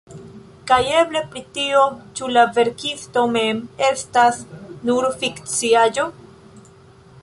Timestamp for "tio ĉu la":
1.57-2.47